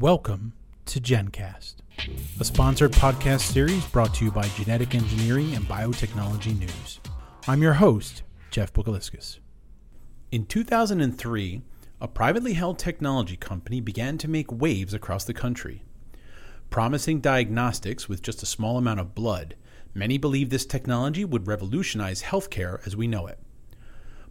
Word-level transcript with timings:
Welcome 0.00 0.54
to 0.86 0.98
GenCast, 0.98 1.74
a 2.40 2.44
sponsored 2.46 2.92
podcast 2.92 3.40
series 3.40 3.84
brought 3.84 4.14
to 4.14 4.24
you 4.24 4.30
by 4.30 4.48
Genetic 4.56 4.94
Engineering 4.94 5.54
and 5.54 5.66
Biotechnology 5.66 6.58
News. 6.58 7.00
I'm 7.46 7.60
your 7.60 7.74
host, 7.74 8.22
Jeff 8.50 8.72
Buguliskis. 8.72 9.40
In 10.32 10.46
2003, 10.46 11.60
a 12.00 12.08
privately 12.08 12.54
held 12.54 12.78
technology 12.78 13.36
company 13.36 13.82
began 13.82 14.16
to 14.16 14.26
make 14.26 14.50
waves 14.50 14.94
across 14.94 15.24
the 15.24 15.34
country. 15.34 15.82
Promising 16.70 17.20
diagnostics 17.20 18.08
with 18.08 18.22
just 18.22 18.42
a 18.42 18.46
small 18.46 18.78
amount 18.78 19.00
of 19.00 19.14
blood, 19.14 19.54
many 19.92 20.16
believed 20.16 20.50
this 20.50 20.64
technology 20.64 21.26
would 21.26 21.46
revolutionize 21.46 22.22
healthcare 22.22 22.86
as 22.86 22.96
we 22.96 23.06
know 23.06 23.26
it. 23.26 23.38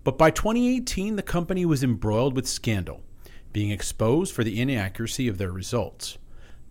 But 0.04 0.18
by 0.18 0.32
2018, 0.32 1.16
the 1.16 1.22
company 1.22 1.64
was 1.64 1.84
embroiled 1.84 2.36
with 2.36 2.48
scandal 2.48 3.04
being 3.52 3.72
exposed 3.72 4.34
for 4.34 4.44
the 4.44 4.62
inaccuracy 4.62 5.28
of 5.28 5.38
their 5.38 5.52
results. 5.52 6.18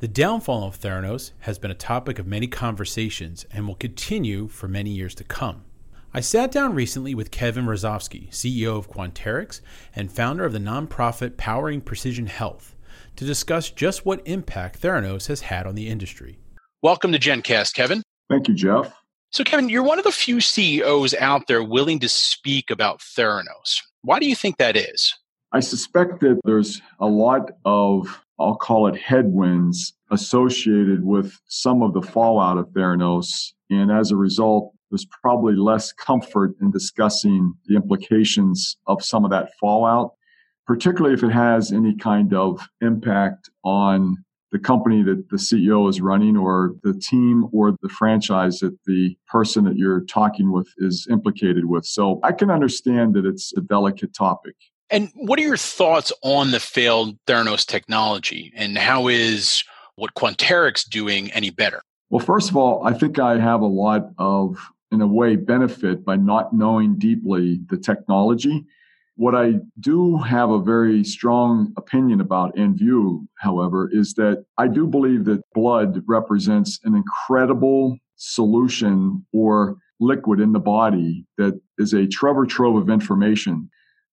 The 0.01 0.09
downfall 0.09 0.65
of 0.65 0.79
Theranos 0.79 1.33
has 1.41 1.59
been 1.59 1.71
a 1.71 1.75
topic 1.75 2.19
of 2.19 2.27
many 2.27 2.47
conversations 2.47 3.45
and 3.51 3.67
will 3.67 3.75
continue 3.75 4.47
for 4.47 4.69
many 4.69 4.91
years 4.91 5.15
to 5.17 5.25
come. 5.25 5.65
I 6.15 6.21
sat 6.21 6.51
down 6.51 6.75
recently 6.75 7.15
with 7.15 7.31
Kevin 7.31 7.67
Hrusovsky, 7.67 8.31
CEO 8.31 8.79
of 8.79 8.91
Quanterix 8.91 9.61
and 9.95 10.11
founder 10.11 10.45
of 10.45 10.53
the 10.53 10.59
nonprofit 10.59 11.37
Powering 11.37 11.81
Precision 11.81 12.29
Health, 12.29 12.75
to 13.17 13.25
discuss 13.25 13.71
just 13.71 14.07
what 14.07 14.23
impact 14.25 14.81
Theranos 14.81 15.27
has 15.27 15.43
had 15.43 15.67
on 15.67 15.75
the 15.75 15.89
industry. 15.89 16.39
Welcome 16.81 17.11
to 17.11 17.19
GenCast, 17.19 17.75
Kevin. 17.75 18.03
Thank 18.31 18.47
you, 18.47 18.55
Jeff. 18.55 18.95
So, 19.31 19.45
Kevin, 19.45 19.69
you're 19.69 19.83
one 19.83 19.99
of 19.99 20.05
the 20.05 20.13
few 20.13 20.41
CEOs 20.41 21.13
out 21.15 21.47
there 21.49 21.63
willing 21.63 21.99
to 21.99 22.09
speak 22.09 22.71
about 22.71 23.01
Theranos. 23.01 23.83
Why 24.03 24.19
do 24.19 24.27
you 24.27 24.37
think 24.37 24.57
that 24.57 24.77
is? 24.77 25.13
I 25.51 25.61
suspect 25.61 26.21
that 26.21 26.39
there's 26.45 26.83
a 27.01 27.07
lot 27.07 27.53
of, 27.65 28.23
I'll 28.39 28.57
call 28.57 28.87
it 28.87 29.01
headwinds 29.01 29.95
associated 30.11 31.05
with 31.05 31.39
some 31.47 31.83
of 31.83 31.95
the 31.95 32.03
fallout 32.03 32.59
of 32.59 32.69
Theranos. 32.69 33.53
And 33.71 33.91
as 33.91 34.11
a 34.11 34.17
result, 34.17 34.75
there's 34.91 35.07
probably 35.23 35.55
less 35.55 35.93
comfort 35.93 36.55
in 36.61 36.71
discussing 36.71 37.55
the 37.67 37.77
implications 37.77 38.77
of 38.87 39.03
some 39.03 39.25
of 39.25 39.31
that 39.31 39.51
fallout, 39.59 40.13
particularly 40.67 41.15
if 41.15 41.23
it 41.23 41.33
has 41.33 41.73
any 41.73 41.97
kind 41.97 42.35
of 42.35 42.69
impact 42.83 43.49
on 43.65 44.17
the 44.53 44.59
company 44.59 45.03
that 45.03 45.29
the 45.31 45.37
CEO 45.37 45.89
is 45.89 46.01
running 46.01 46.37
or 46.37 46.75
the 46.83 46.95
team 46.95 47.49
or 47.53 47.75
the 47.83 47.89
franchise 47.89 48.59
that 48.61 48.77
the 48.87 49.17
person 49.27 49.65
that 49.65 49.77
you're 49.77 50.05
talking 50.05 50.53
with 50.53 50.69
is 50.79 51.07
implicated 51.11 51.67
with. 51.67 51.85
So 51.85 52.21
I 52.23 52.33
can 52.33 52.51
understand 52.51 53.15
that 53.15 53.27
it's 53.27 53.53
a 53.57 53.61
delicate 53.61 54.15
topic. 54.15 54.55
And 54.91 55.11
what 55.15 55.39
are 55.39 55.43
your 55.43 55.57
thoughts 55.57 56.13
on 56.23 56.51
the 56.51 56.61
failed 56.61 57.19
Theranos 57.27 57.67
technology 57.67 58.53
and 58.57 58.79
how 58.79 59.09
is 59.09 59.63
what 59.97 60.15
Quanterix 60.15 60.89
doing 60.89 61.31
any 61.33 61.51
better? 61.51 61.83
Well, 62.11 62.25
first 62.25 62.49
of 62.49 62.57
all, 62.57 62.87
I 62.87 62.95
think 62.95 63.19
I 63.19 63.39
have 63.39 63.61
a 63.61 63.67
lot 63.67 64.11
of, 64.19 64.57
in 64.91 65.03
a 65.03 65.07
way, 65.07 65.37
benefit 65.37 66.05
by 66.05 66.17
not 66.17 66.55
knowing 66.55 66.99
deeply 66.99 67.61
the 67.69 67.77
technology. 67.77 68.65
What 69.17 69.35
I 69.35 69.57
do 69.81 70.17
have 70.19 70.51
a 70.51 70.63
very 70.63 71.05
strong 71.05 71.75
opinion 71.77 72.21
about 72.21 72.57
and 72.57 72.79
view, 72.79 73.29
however, 73.39 73.91
is 73.93 74.15
that 74.15 74.45
I 74.57 74.69
do 74.69 74.87
believe 74.87 75.27
that 75.27 75.43
blood 75.53 76.03
represents 76.07 76.81
an 76.85 76.95
incredible 76.95 77.99
solution 78.17 79.27
or 79.33 79.77
liquid 80.01 80.41
in 80.41 80.53
the 80.53 80.61
body 80.61 81.27
that 81.37 81.61
is 81.77 81.93
a 81.93 82.07
treasure 82.07 82.47
trove 82.47 82.77
of 82.77 82.89
information 82.89 83.69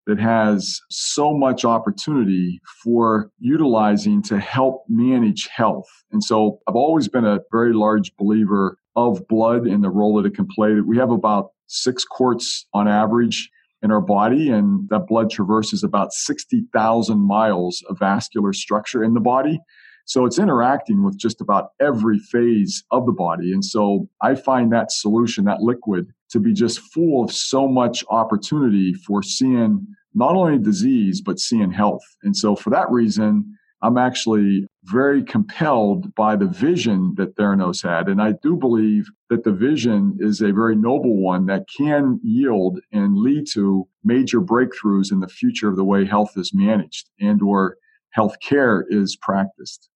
that 0.07 0.19
has 0.19 0.81
so 0.89 1.35
much 1.35 1.65
opportunity 1.65 2.59
for 2.83 3.31
utilizing 3.39 4.21
to 4.23 4.39
help 4.39 4.83
manage 4.87 5.47
health. 5.47 5.87
And 6.11 6.23
so 6.23 6.59
I've 6.67 6.75
always 6.75 7.07
been 7.07 7.25
a 7.25 7.39
very 7.51 7.73
large 7.73 8.15
believer 8.15 8.77
of 8.95 9.27
blood 9.27 9.65
and 9.65 9.83
the 9.83 9.89
role 9.89 10.15
that 10.17 10.27
it 10.27 10.35
can 10.35 10.47
play. 10.47 10.79
We 10.79 10.97
have 10.97 11.11
about 11.11 11.49
six 11.67 12.05
quarts 12.05 12.67
on 12.73 12.87
average 12.87 13.49
in 13.81 13.91
our 13.91 14.01
body, 14.01 14.49
and 14.49 14.89
that 14.89 15.07
blood 15.07 15.29
traverses 15.29 15.83
about 15.83 16.11
60,000 16.11 17.19
miles 17.19 17.83
of 17.89 17.99
vascular 17.99 18.53
structure 18.53 19.03
in 19.03 19.13
the 19.13 19.19
body. 19.19 19.59
So 20.05 20.25
it's 20.25 20.39
interacting 20.39 21.03
with 21.03 21.17
just 21.17 21.41
about 21.41 21.71
every 21.81 22.19
phase 22.19 22.83
of 22.91 23.05
the 23.05 23.11
body. 23.11 23.51
And 23.51 23.65
so 23.65 24.07
I 24.21 24.35
find 24.35 24.71
that 24.71 24.91
solution, 24.91 25.45
that 25.45 25.61
liquid, 25.61 26.13
to 26.29 26.39
be 26.39 26.53
just 26.53 26.79
full 26.79 27.23
of 27.23 27.31
so 27.31 27.67
much 27.67 28.03
opportunity 28.09 28.93
for 28.93 29.23
seeing 29.23 29.85
not 30.13 30.35
only 30.35 30.59
disease, 30.59 31.21
but 31.21 31.39
seeing 31.39 31.71
health. 31.71 32.03
And 32.23 32.37
so 32.37 32.55
for 32.55 32.69
that 32.69 32.89
reason, 32.89 33.57
I'm 33.81 33.97
actually 33.97 34.67
very 34.85 35.23
compelled 35.23 36.13
by 36.15 36.35
the 36.35 36.47
vision 36.47 37.13
that 37.17 37.35
Theranos 37.35 37.83
had. 37.83 38.07
And 38.07 38.21
I 38.21 38.33
do 38.41 38.55
believe 38.55 39.09
that 39.29 39.43
the 39.43 39.51
vision 39.51 40.17
is 40.19 40.41
a 40.41 40.53
very 40.53 40.75
noble 40.75 41.17
one 41.17 41.45
that 41.47 41.65
can 41.75 42.19
yield 42.23 42.79
and 42.91 43.17
lead 43.17 43.45
to 43.53 43.87
major 44.03 44.39
breakthroughs 44.39 45.11
in 45.11 45.19
the 45.19 45.27
future 45.27 45.69
of 45.69 45.75
the 45.75 45.83
way 45.83 46.05
health 46.05 46.37
is 46.37 46.51
managed 46.53 47.09
and 47.19 47.41
or 47.41 47.77
healthcare 48.17 48.83
is 48.89 49.17
practiced. 49.21 49.89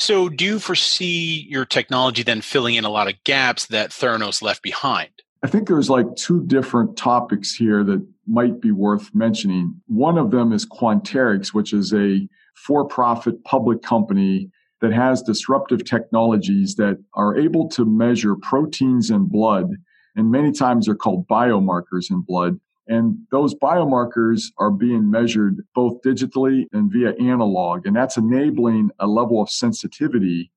So 0.00 0.30
do 0.30 0.46
you 0.46 0.58
foresee 0.58 1.46
your 1.50 1.66
technology 1.66 2.22
then 2.22 2.40
filling 2.40 2.76
in 2.76 2.86
a 2.86 2.90
lot 2.90 3.08
of 3.08 3.22
gaps 3.24 3.66
that 3.66 3.90
Theranos 3.90 4.40
left 4.40 4.62
behind? 4.62 5.10
I 5.42 5.46
think 5.46 5.68
there's 5.68 5.90
like 5.90 6.16
two 6.16 6.42
different 6.46 6.96
topics 6.96 7.54
here 7.54 7.84
that 7.84 8.06
might 8.26 8.62
be 8.62 8.72
worth 8.72 9.14
mentioning. 9.14 9.74
One 9.88 10.16
of 10.16 10.30
them 10.30 10.52
is 10.52 10.64
Quanterix, 10.64 11.48
which 11.48 11.74
is 11.74 11.92
a 11.92 12.26
for 12.54 12.86
profit 12.86 13.44
public 13.44 13.82
company 13.82 14.50
that 14.80 14.92
has 14.92 15.20
disruptive 15.20 15.84
technologies 15.84 16.76
that 16.76 16.96
are 17.12 17.36
able 17.36 17.68
to 17.68 17.84
measure 17.84 18.36
proteins 18.36 19.10
in 19.10 19.26
blood. 19.26 19.68
And 20.16 20.30
many 20.30 20.50
times 20.50 20.86
they're 20.86 20.94
called 20.94 21.28
biomarkers 21.28 22.10
in 22.10 22.22
blood. 22.22 22.58
And 22.90 23.18
those 23.30 23.54
biomarkers 23.54 24.46
are 24.58 24.72
being 24.72 25.12
measured 25.12 25.64
both 25.76 26.02
digitally 26.02 26.66
and 26.72 26.92
via 26.92 27.12
analog. 27.20 27.86
And 27.86 27.94
that's 27.94 28.16
enabling 28.16 28.90
a 28.98 29.06
level 29.06 29.40
of 29.40 29.48
sensitivity 29.48 30.50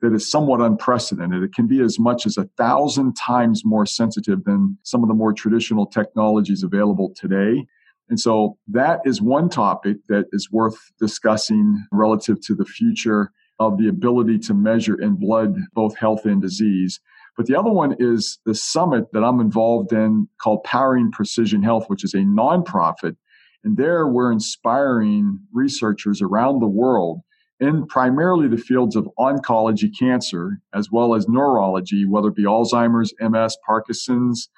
that 0.00 0.14
is 0.14 0.30
somewhat 0.30 0.60
unprecedented. 0.60 1.42
It 1.42 1.52
can 1.52 1.66
be 1.66 1.80
as 1.80 1.98
much 1.98 2.26
as 2.26 2.36
a 2.36 2.48
thousand 2.56 3.16
times 3.16 3.64
more 3.64 3.86
sensitive 3.86 4.44
than 4.44 4.78
some 4.84 5.02
of 5.02 5.08
the 5.08 5.14
more 5.14 5.32
traditional 5.32 5.84
technologies 5.84 6.62
available 6.62 7.12
today. 7.16 7.66
And 8.08 8.20
so 8.20 8.56
that 8.68 9.00
is 9.04 9.20
one 9.20 9.48
topic 9.48 9.96
that 10.08 10.26
is 10.32 10.48
worth 10.50 10.78
discussing 11.00 11.84
relative 11.90 12.40
to 12.42 12.54
the 12.54 12.64
future 12.64 13.32
of 13.58 13.78
the 13.78 13.88
ability 13.88 14.38
to 14.38 14.54
measure 14.54 14.94
in 14.94 15.16
blood 15.16 15.56
both 15.74 15.96
health 15.96 16.24
and 16.24 16.40
disease. 16.40 17.00
But 17.36 17.46
the 17.46 17.58
other 17.58 17.70
one 17.70 17.96
is 17.98 18.38
the 18.44 18.54
summit 18.54 19.12
that 19.12 19.24
I'm 19.24 19.40
involved 19.40 19.92
in 19.92 20.28
called 20.40 20.64
Powering 20.64 21.10
Precision 21.10 21.62
Health, 21.62 21.84
which 21.88 22.04
is 22.04 22.14
a 22.14 22.18
nonprofit. 22.18 23.16
And 23.64 23.76
there 23.76 24.06
we're 24.06 24.32
inspiring 24.32 25.38
researchers 25.52 26.22
around 26.22 26.60
the 26.60 26.66
world 26.66 27.20
in 27.60 27.86
primarily 27.86 28.48
the 28.48 28.56
fields 28.56 28.96
of 28.96 29.08
oncology 29.18 29.90
cancer, 29.96 30.60
as 30.74 30.90
well 30.90 31.14
as 31.14 31.28
neurology, 31.28 32.06
whether 32.06 32.28
it 32.28 32.34
be 32.34 32.44
Alzheimer's, 32.44 33.12
MS, 33.20 33.56
Parkinson's, 33.66 34.48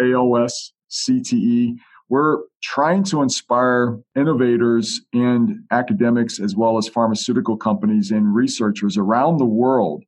ALS, 0.00 0.72
CTE. 0.90 1.76
We're 2.08 2.38
trying 2.62 3.04
to 3.04 3.22
inspire 3.22 3.98
innovators 4.16 5.00
and 5.12 5.60
academics, 5.70 6.40
as 6.40 6.56
well 6.56 6.78
as 6.78 6.88
pharmaceutical 6.88 7.56
companies 7.56 8.10
and 8.10 8.34
researchers 8.34 8.96
around 8.96 9.36
the 9.36 9.44
world 9.44 10.04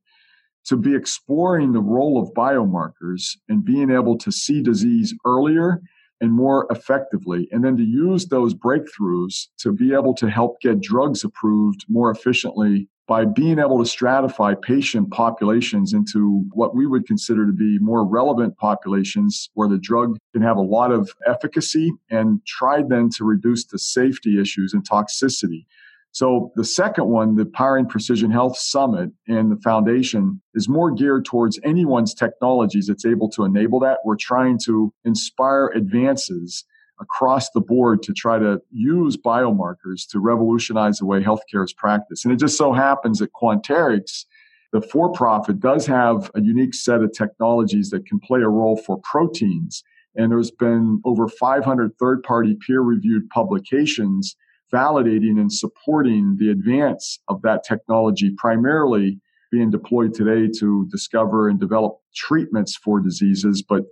to 0.65 0.77
be 0.77 0.95
exploring 0.95 1.71
the 1.71 1.81
role 1.81 2.21
of 2.21 2.33
biomarkers 2.33 3.37
and 3.49 3.65
being 3.65 3.91
able 3.91 4.17
to 4.17 4.31
see 4.31 4.61
disease 4.61 5.13
earlier 5.25 5.81
and 6.21 6.31
more 6.31 6.67
effectively, 6.69 7.47
and 7.51 7.65
then 7.65 7.75
to 7.75 7.83
use 7.83 8.27
those 8.27 8.53
breakthroughs 8.53 9.47
to 9.57 9.73
be 9.73 9.91
able 9.91 10.13
to 10.13 10.29
help 10.29 10.61
get 10.61 10.79
drugs 10.79 11.23
approved 11.23 11.83
more 11.89 12.11
efficiently 12.11 12.87
by 13.07 13.25
being 13.25 13.59
able 13.59 13.83
to 13.83 13.89
stratify 13.89 14.59
patient 14.61 15.11
populations 15.11 15.91
into 15.91 16.45
what 16.53 16.75
we 16.75 16.85
would 16.85 17.05
consider 17.05 17.45
to 17.45 17.51
be 17.51 17.77
more 17.79 18.05
relevant 18.05 18.55
populations 18.57 19.49
where 19.55 19.67
the 19.67 19.79
drug 19.79 20.17
can 20.31 20.41
have 20.41 20.55
a 20.55 20.61
lot 20.61 20.91
of 20.91 21.11
efficacy 21.27 21.91
and 22.09 22.39
try 22.45 22.81
then 22.87 23.09
to 23.09 23.25
reduce 23.25 23.65
the 23.65 23.79
safety 23.79 24.39
issues 24.39 24.73
and 24.73 24.87
toxicity. 24.87 25.65
So 26.13 26.51
the 26.55 26.65
second 26.65 27.07
one, 27.07 27.35
the 27.35 27.45
Powering 27.45 27.87
Precision 27.87 28.31
Health 28.31 28.57
Summit 28.57 29.11
and 29.27 29.51
the 29.51 29.61
foundation 29.61 30.41
is 30.53 30.67
more 30.67 30.91
geared 30.91 31.23
towards 31.23 31.59
anyone's 31.63 32.13
technologies 32.13 32.87
that's 32.87 33.05
able 33.05 33.29
to 33.29 33.45
enable 33.45 33.79
that. 33.79 33.99
We're 34.03 34.17
trying 34.17 34.59
to 34.65 34.93
inspire 35.05 35.67
advances 35.67 36.65
across 36.99 37.49
the 37.51 37.61
board 37.61 38.03
to 38.03 38.13
try 38.13 38.39
to 38.39 38.61
use 38.71 39.17
biomarkers 39.17 40.07
to 40.11 40.19
revolutionize 40.19 40.97
the 40.97 41.05
way 41.05 41.23
healthcare 41.23 41.63
is 41.63 41.73
practiced. 41.73 42.25
And 42.25 42.33
it 42.33 42.37
just 42.37 42.57
so 42.57 42.73
happens 42.73 43.19
that 43.19 43.33
Quanterix, 43.33 44.25
the 44.73 44.81
for 44.81 45.11
profit, 45.11 45.59
does 45.59 45.87
have 45.87 46.29
a 46.35 46.41
unique 46.41 46.75
set 46.75 47.01
of 47.01 47.11
technologies 47.13 47.89
that 47.89 48.05
can 48.05 48.19
play 48.19 48.41
a 48.41 48.49
role 48.49 48.77
for 48.77 48.99
proteins. 48.99 49.83
And 50.15 50.31
there's 50.31 50.51
been 50.51 51.01
over 51.05 51.29
500 51.29 51.97
third 51.97 52.21
party 52.23 52.57
peer 52.65 52.81
reviewed 52.81 53.29
publications 53.29 54.35
validating 54.73 55.39
and 55.39 55.51
supporting 55.51 56.37
the 56.39 56.51
advance 56.51 57.19
of 57.27 57.41
that 57.41 57.63
technology, 57.63 58.33
primarily 58.37 59.19
being 59.51 59.69
deployed 59.69 60.13
today 60.13 60.49
to 60.59 60.87
discover 60.89 61.49
and 61.49 61.59
develop 61.59 61.97
treatments 62.15 62.75
for 62.75 62.99
diseases. 62.99 63.61
But 63.67 63.83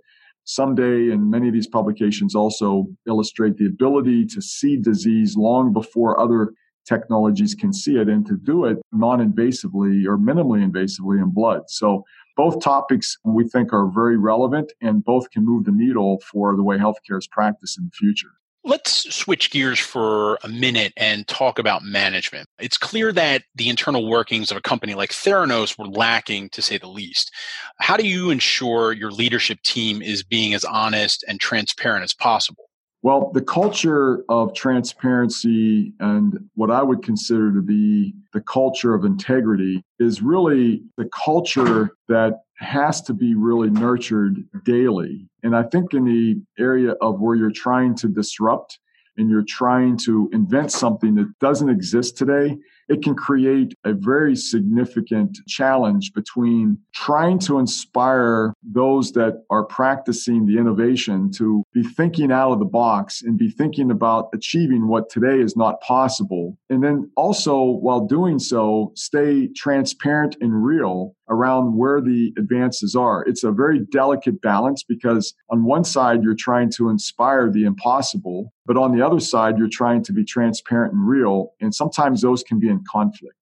someday, 0.44 1.10
and 1.10 1.30
many 1.30 1.48
of 1.48 1.54
these 1.54 1.66
publications 1.66 2.34
also 2.34 2.86
illustrate 3.06 3.56
the 3.56 3.66
ability 3.66 4.26
to 4.26 4.40
see 4.40 4.76
disease 4.76 5.36
long 5.36 5.72
before 5.72 6.18
other 6.18 6.52
technologies 6.88 7.54
can 7.54 7.72
see 7.72 7.96
it 7.96 8.08
and 8.08 8.26
to 8.26 8.36
do 8.36 8.64
it 8.64 8.78
non 8.92 9.20
invasively 9.20 10.06
or 10.06 10.16
minimally 10.16 10.68
invasively 10.68 11.22
in 11.22 11.30
blood. 11.30 11.62
So 11.68 12.04
both 12.36 12.62
topics 12.62 13.16
we 13.24 13.46
think 13.48 13.72
are 13.72 13.86
very 13.86 14.16
relevant 14.16 14.72
and 14.80 15.04
both 15.04 15.30
can 15.30 15.44
move 15.44 15.64
the 15.64 15.72
needle 15.72 16.22
for 16.30 16.56
the 16.56 16.62
way 16.62 16.78
healthcare 16.78 17.18
is 17.18 17.28
practiced 17.28 17.78
in 17.78 17.84
the 17.84 17.90
future. 17.92 18.32
Let's 18.62 19.14
switch 19.14 19.50
gears 19.50 19.78
for 19.78 20.38
a 20.44 20.48
minute 20.48 20.92
and 20.96 21.26
talk 21.26 21.58
about 21.58 21.82
management. 21.82 22.46
It's 22.58 22.76
clear 22.76 23.10
that 23.12 23.42
the 23.54 23.70
internal 23.70 24.06
workings 24.08 24.50
of 24.50 24.56
a 24.58 24.60
company 24.60 24.94
like 24.94 25.10
Theranos 25.10 25.78
were 25.78 25.86
lacking, 25.86 26.50
to 26.50 26.60
say 26.60 26.76
the 26.76 26.86
least. 26.86 27.32
How 27.80 27.96
do 27.96 28.06
you 28.06 28.28
ensure 28.30 28.92
your 28.92 29.12
leadership 29.12 29.62
team 29.62 30.02
is 30.02 30.22
being 30.22 30.52
as 30.52 30.64
honest 30.64 31.24
and 31.26 31.40
transparent 31.40 32.04
as 32.04 32.12
possible? 32.12 32.64
Well, 33.02 33.30
the 33.32 33.40
culture 33.40 34.24
of 34.28 34.54
transparency 34.54 35.94
and 36.00 36.50
what 36.54 36.70
I 36.70 36.82
would 36.82 37.02
consider 37.02 37.50
to 37.54 37.62
be 37.62 38.14
the 38.34 38.42
culture 38.42 38.92
of 38.92 39.06
integrity 39.06 39.82
is 39.98 40.20
really 40.20 40.82
the 40.98 41.08
culture 41.08 41.96
that 42.08 42.40
has 42.60 43.00
to 43.02 43.14
be 43.14 43.34
really 43.34 43.70
nurtured 43.70 44.44
daily. 44.64 45.28
And 45.42 45.56
I 45.56 45.62
think 45.64 45.94
in 45.94 46.04
the 46.04 46.40
area 46.62 46.92
of 47.00 47.20
where 47.20 47.36
you're 47.36 47.50
trying 47.50 47.94
to 47.96 48.08
disrupt 48.08 48.78
and 49.16 49.30
you're 49.30 49.44
trying 49.46 49.96
to 49.98 50.30
invent 50.32 50.72
something 50.72 51.14
that 51.16 51.38
doesn't 51.40 51.68
exist 51.68 52.16
today, 52.16 52.56
it 52.90 53.02
can 53.02 53.14
create 53.14 53.74
a 53.84 53.92
very 53.92 54.34
significant 54.34 55.38
challenge 55.46 56.12
between 56.12 56.76
trying 56.92 57.38
to 57.38 57.58
inspire 57.58 58.52
those 58.62 59.12
that 59.12 59.44
are 59.48 59.64
practicing 59.64 60.44
the 60.44 60.58
innovation 60.58 61.30
to 61.30 61.62
be 61.72 61.84
thinking 61.84 62.32
out 62.32 62.50
of 62.50 62.58
the 62.58 62.64
box 62.64 63.22
and 63.22 63.38
be 63.38 63.50
thinking 63.50 63.92
about 63.92 64.28
achieving 64.34 64.88
what 64.88 65.08
today 65.08 65.38
is 65.38 65.56
not 65.56 65.80
possible. 65.82 66.58
And 66.68 66.82
then 66.82 67.10
also, 67.16 67.62
while 67.62 68.06
doing 68.06 68.40
so, 68.40 68.92
stay 68.96 69.46
transparent 69.54 70.36
and 70.40 70.64
real 70.64 71.14
around 71.30 71.76
where 71.76 72.00
the 72.00 72.34
advances 72.36 72.94
are. 72.94 73.24
It's 73.26 73.44
a 73.44 73.52
very 73.52 73.78
delicate 73.78 74.42
balance 74.42 74.82
because 74.82 75.32
on 75.48 75.64
one 75.64 75.84
side, 75.84 76.22
you're 76.22 76.34
trying 76.34 76.70
to 76.72 76.90
inspire 76.90 77.50
the 77.50 77.64
impossible, 77.64 78.52
but 78.66 78.76
on 78.76 78.96
the 78.96 79.04
other 79.04 79.20
side, 79.20 79.56
you're 79.56 79.68
trying 79.68 80.02
to 80.04 80.12
be 80.12 80.24
transparent 80.24 80.92
and 80.92 81.08
real. 81.08 81.52
And 81.60 81.74
sometimes 81.74 82.20
those 82.20 82.42
can 82.42 82.58
be 82.58 82.68
in 82.68 82.84
conflict. 82.90 83.36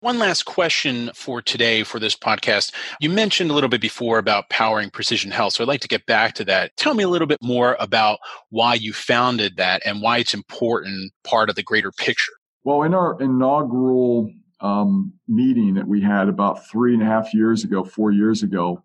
One 0.00 0.18
last 0.18 0.42
question 0.42 1.10
for 1.14 1.40
today 1.40 1.82
for 1.82 1.98
this 1.98 2.14
podcast. 2.14 2.74
You 3.00 3.08
mentioned 3.08 3.50
a 3.50 3.54
little 3.54 3.70
bit 3.70 3.80
before 3.80 4.18
about 4.18 4.50
powering 4.50 4.90
precision 4.90 5.30
health. 5.30 5.54
So 5.54 5.64
I'd 5.64 5.68
like 5.68 5.80
to 5.80 5.88
get 5.88 6.04
back 6.04 6.34
to 6.34 6.44
that. 6.44 6.76
Tell 6.76 6.92
me 6.92 7.04
a 7.04 7.08
little 7.08 7.26
bit 7.26 7.38
more 7.40 7.74
about 7.80 8.18
why 8.50 8.74
you 8.74 8.92
founded 8.92 9.56
that 9.56 9.80
and 9.86 10.02
why 10.02 10.18
it's 10.18 10.34
important 10.34 11.12
part 11.24 11.48
of 11.48 11.56
the 11.56 11.62
greater 11.62 11.90
picture. 11.90 12.34
Well, 12.64 12.82
in 12.82 12.92
our 12.92 13.18
inaugural 13.18 14.30
um, 14.64 15.12
meeting 15.28 15.74
that 15.74 15.86
we 15.86 16.00
had 16.00 16.28
about 16.28 16.66
three 16.66 16.94
and 16.94 17.02
a 17.02 17.06
half 17.06 17.34
years 17.34 17.64
ago, 17.64 17.84
four 17.84 18.10
years 18.10 18.42
ago, 18.42 18.82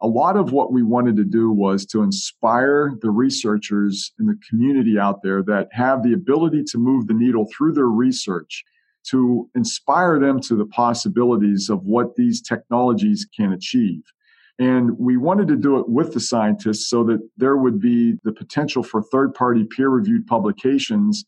a 0.00 0.06
lot 0.06 0.36
of 0.36 0.52
what 0.52 0.72
we 0.72 0.82
wanted 0.82 1.16
to 1.16 1.24
do 1.24 1.50
was 1.50 1.84
to 1.86 2.02
inspire 2.02 2.94
the 3.02 3.10
researchers 3.10 4.12
in 4.18 4.26
the 4.26 4.38
community 4.48 4.98
out 4.98 5.22
there 5.22 5.42
that 5.42 5.68
have 5.72 6.02
the 6.02 6.14
ability 6.14 6.64
to 6.68 6.78
move 6.78 7.06
the 7.06 7.14
needle 7.14 7.46
through 7.52 7.72
their 7.72 7.88
research 7.88 8.64
to 9.10 9.48
inspire 9.54 10.18
them 10.18 10.40
to 10.40 10.56
the 10.56 10.66
possibilities 10.66 11.68
of 11.68 11.84
what 11.84 12.16
these 12.16 12.40
technologies 12.40 13.26
can 13.36 13.52
achieve. 13.52 14.02
And 14.58 14.98
we 14.98 15.16
wanted 15.18 15.48
to 15.48 15.56
do 15.56 15.78
it 15.78 15.88
with 15.88 16.14
the 16.14 16.20
scientists 16.20 16.88
so 16.88 17.04
that 17.04 17.20
there 17.36 17.56
would 17.56 17.80
be 17.80 18.14
the 18.24 18.32
potential 18.32 18.82
for 18.82 19.02
third 19.02 19.34
party 19.34 19.64
peer 19.64 19.88
reviewed 19.90 20.26
publications 20.26 21.24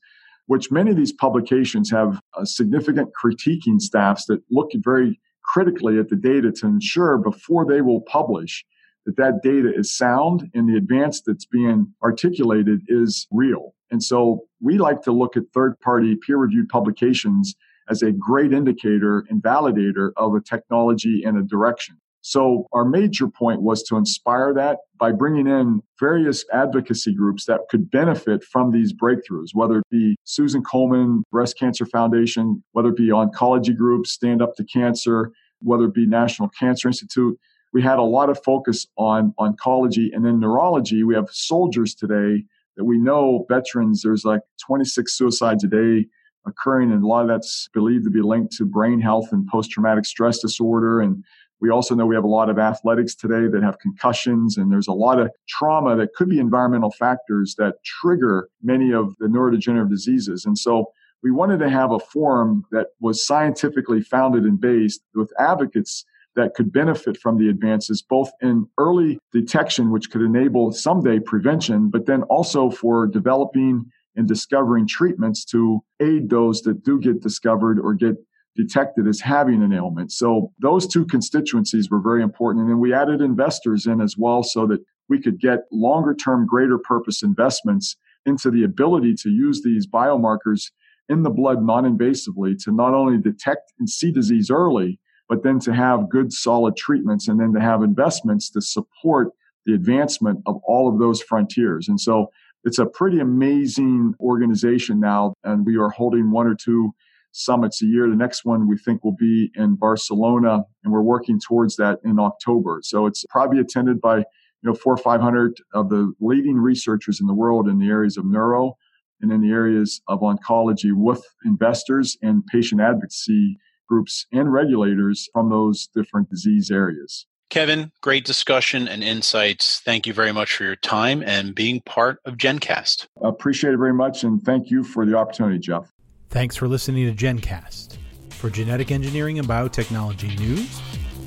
which 0.51 0.73
many 0.73 0.91
of 0.91 0.97
these 0.97 1.13
publications 1.13 1.93
have 1.93 2.21
uh, 2.35 2.45
significant 2.45 3.09
critiquing 3.15 3.81
staffs 3.81 4.25
that 4.25 4.43
look 4.51 4.69
very 4.79 5.21
critically 5.45 5.97
at 5.97 6.09
the 6.09 6.17
data 6.17 6.51
to 6.51 6.67
ensure 6.67 7.19
before 7.19 7.65
they 7.65 7.81
will 7.81 8.01
publish 8.01 8.65
that 9.07 9.17
that 9.17 9.43
data 9.45 9.73
is 9.73 9.97
sound 9.97 10.51
and 10.53 10.69
the 10.69 10.77
advance 10.77 11.23
that's 11.25 11.45
being 11.45 11.87
articulated 12.03 12.81
is 12.89 13.29
real. 13.31 13.77
And 13.93 14.03
so 14.03 14.41
we 14.61 14.77
like 14.77 15.03
to 15.03 15.13
look 15.13 15.37
at 15.37 15.45
third 15.55 15.79
party 15.79 16.17
peer 16.17 16.39
reviewed 16.39 16.69
publications 16.69 17.55
as 17.89 18.03
a 18.03 18.11
great 18.11 18.53
indicator 18.53 19.25
and 19.31 19.41
validator 19.41 20.11
of 20.17 20.35
a 20.35 20.41
technology 20.41 21.23
and 21.23 21.39
a 21.39 21.43
direction. 21.43 21.97
So 22.23 22.67
our 22.73 22.85
major 22.85 23.29
point 23.29 23.63
was 23.63 23.83
to 23.85 23.97
inspire 23.97 24.53
that 24.55 24.79
by 24.99 25.13
bringing 25.13 25.47
in 25.47 25.83
various 25.99 26.45
advocacy 26.53 27.15
groups 27.15 27.47
that 27.47 27.61
could 27.71 27.91
benefit 27.91 28.45
from 28.45 28.71
these 28.71 28.93
breakthroughs, 28.93 29.49
whether 29.55 29.79
it 29.79 29.89
be 29.91 30.17
Susan 30.25 30.63
Komen 30.63 31.23
Breast 31.31 31.59
Cancer 31.59 31.87
Foundation, 31.87 32.63
whether 32.73 32.91
it 32.91 32.97
be 32.97 33.09
oncology 33.09 33.75
groups, 33.75 34.13
Stand 34.13 34.43
Up 34.43 34.55
to 34.57 34.65
Cancer, 34.65 35.33
whether 35.61 35.85
it 35.85 35.95
be 35.95 36.07
National 36.07 36.49
Cancer 36.51 36.89
Institute. 36.89 37.39
We 37.73 37.83
had 37.83 37.99
a 37.99 38.03
lot 38.03 38.29
of 38.29 38.43
focus 38.43 38.87
on 38.99 39.33
oncology 39.39 40.09
and 40.13 40.25
then 40.25 40.41
neurology. 40.41 41.05
We 41.05 41.15
have 41.15 41.29
soldiers 41.31 41.95
today 41.95 42.45
that 42.77 42.85
we 42.85 42.99
know 42.99 43.47
veterans, 43.49 44.03
there's 44.03 44.25
like 44.25 44.41
26 44.67 45.17
suicides 45.17 45.65
a 45.65 45.69
day 45.69 46.07
occurring, 46.47 46.93
and 46.93 47.03
a 47.03 47.07
lot 47.07 47.23
of 47.23 47.29
that's 47.29 47.69
believed 47.73 48.05
to 48.05 48.11
be 48.11 48.23
linked 48.23 48.57
to 48.57 48.65
brain 48.65 49.01
health 49.01 49.29
and 49.33 49.47
post 49.47 49.71
traumatic 49.71 50.07
stress 50.07 50.39
disorder 50.39 51.01
and 51.01 51.23
we 51.61 51.71
also 51.71 51.95
know 51.95 52.07
we 52.07 52.15
have 52.15 52.25
a 52.25 52.29
lot 52.29 52.49
of 52.49 52.59
athletics 52.59 53.15
today 53.15 53.47
that 53.49 53.63
have 53.63 53.79
concussions, 53.79 54.57
and 54.57 54.73
there's 54.73 54.89
a 54.89 54.93
lot 54.93 55.21
of 55.21 55.31
trauma 55.49 55.97
that 55.97 56.15
could 56.15 56.29
be 56.29 56.39
environmental 56.39 56.91
factors 56.91 57.55
that 57.59 57.75
trigger 57.85 58.49
many 58.63 58.93
of 58.93 59.15
the 59.19 59.27
neurodegenerative 59.27 59.91
diseases. 59.91 60.45
And 60.47 60.57
so 60.57 60.87
we 61.23 61.31
wanted 61.31 61.59
to 61.59 61.69
have 61.69 61.93
a 61.93 61.99
forum 61.99 62.65
that 62.71 62.89
was 63.01 63.27
scientifically 63.27 64.01
founded 64.01 64.45
and 64.45 64.59
based 64.59 65.03
with 65.15 65.31
advocates 65.39 66.05
that 66.37 66.55
could 66.55 66.73
benefit 66.73 67.19
from 67.19 67.37
the 67.37 67.49
advances, 67.49 68.01
both 68.01 68.31
in 68.41 68.67
early 68.79 69.19
detection, 69.33 69.91
which 69.91 70.11
could 70.11 70.23
enable 70.23 70.73
someday 70.73 71.19
prevention, 71.19 71.91
but 71.91 72.07
then 72.07 72.23
also 72.25 72.71
for 72.71 73.07
developing 73.07 73.85
and 74.17 74.27
discovering 74.27 74.87
treatments 74.87 75.45
to 75.45 75.81
aid 76.01 76.31
those 76.31 76.63
that 76.63 76.85
do 76.85 77.01
get 77.01 77.21
discovered 77.21 77.79
or 77.79 77.95
get 77.95 78.17
detected 78.57 79.07
as 79.07 79.21
having 79.21 79.63
an 79.63 79.73
ailment. 79.73 80.13
So 80.13 80.53
those 80.61 80.87
two 80.87 81.07
constituencies 81.07 81.91
were 81.91 82.01
very 82.01 82.23
important. 82.23 82.63
And 82.63 82.71
then 82.71 82.81
we 82.81 82.93
added 82.93 83.21
investors 83.21 83.87
in 83.87 84.01
as 84.01 84.17
well 84.19 84.43
so 84.43 84.67
that 84.67 84.81
we 85.09 85.21
could 85.21 85.41
get 85.41 85.61
longer 85.73 86.15
term, 86.15 86.47
greater 86.47 86.79
purpose 86.79 87.23
investments 87.23 87.97
into 88.27 88.51
the 88.51 88.65
ability 88.65 89.15
to 89.23 89.31
use 89.31 89.63
these 89.63 89.87
biomarkers 89.87 90.71
in 91.09 91.23
the 91.23 91.31
blood 91.31 91.63
non 91.63 91.85
invasively 91.85 92.57
to 92.65 92.73
not 92.73 92.95
only 92.95 93.19
detect 93.19 93.73
and 93.79 93.89
see 93.89 94.13
disease 94.13 94.51
early, 94.51 94.99
but 95.29 95.43
then 95.43 95.59
to 95.61 95.73
have 95.73 96.09
good 96.09 96.33
solid 96.33 96.77
treatments 96.77 97.29
and 97.29 97.41
then 97.41 97.53
to 97.53 97.61
have 97.61 97.83
investments 97.83 98.51
to 98.51 98.61
support 98.61 99.29
the 99.67 99.75
advancement 99.75 100.41
of 100.47 100.57
all 100.65 100.89
of 100.89 100.99
those 100.99 101.23
frontiers. 101.23 101.89
And 101.89 102.01
so 102.01 102.31
it's 102.65 102.79
a 102.79 102.87
pretty 102.87 103.21
amazing 103.21 104.15
organization 104.21 105.01
now, 105.01 105.35
and 105.45 105.65
we 105.65 105.77
are 105.77 105.91
holding 105.91 106.31
one 106.31 106.47
or 106.47 106.55
two 106.55 106.93
summits 107.33 107.83
a 107.83 107.87
year. 107.87 108.09
The 108.09 108.17
next 108.17 108.45
one 108.45 108.69
we 108.69 108.77
think 108.79 109.05
will 109.05 109.17
be 109.19 109.51
in 109.55 109.77
Barcelona, 109.77 110.65
and 110.85 110.93
we're 110.93 111.03
working 111.03 111.41
towards 111.41 111.77
that 111.77 111.99
in 112.05 112.19
October. 112.19 112.81
So 112.83 113.07
it's 113.07 113.25
probably 113.31 113.61
attended 113.61 114.01
by 114.01 114.19
you 114.19 114.25
know 114.63 114.75
four 114.75 114.95
or 114.95 114.99
five 114.99 115.21
hundred 115.21 115.57
of 115.75 115.89
the 115.89 116.13
leading 116.21 116.57
researchers 116.57 117.21
in 117.21 117.27
the 117.27 117.35
world 117.35 117.69
in 117.69 117.79
the 117.79 117.89
areas 117.89 118.17
of 118.17 118.25
neuro 118.25 118.77
and 119.21 119.33
in 119.33 119.41
the 119.41 119.51
areas 119.51 120.01
of 120.09 120.21
oncology 120.21 120.93
with 120.93 121.23
investors 121.45 122.17
and 122.23 122.45
patient 122.47 122.81
advocacy 122.81 123.59
groups 123.89 124.27
and 124.33 124.53
regulators 124.53 125.29
from 125.33 125.51
those 125.51 125.89
different 125.95 126.31
disease 126.31 126.71
areas. 126.71 127.27
Kevin, 127.51 127.91
great 128.01 128.25
discussion 128.25 128.87
and 128.87 129.03
insights. 129.03 129.81
Thank 129.81 130.07
you 130.07 130.13
very 130.13 130.33
much 130.33 130.55
for 130.55 130.63
your 130.63 130.77
time 130.77 131.23
and 131.27 131.53
being 131.53 131.81
part 131.81 132.21
of 132.25 132.37
GenCast. 132.37 133.09
Appreciate 133.23 133.75
it 133.75 133.79
very 133.79 133.93
much, 133.93 134.23
and 134.23 134.41
thank 134.43 134.71
you 134.71 134.85
for 134.85 135.05
the 135.05 135.17
opportunity, 135.17 135.59
Jeff. 135.59 135.91
Thanks 136.31 136.55
for 136.55 136.69
listening 136.69 137.13
to 137.13 137.25
GenCast. 137.25 137.97
For 138.31 138.51
genetic 138.51 138.93
engineering 138.93 139.41
and 139.41 139.49
biotechnology 139.49 140.39
news, 140.39 140.81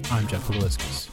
I'm 0.10 0.26
Jeff 0.28 0.48
Buguliskis. 0.48 1.13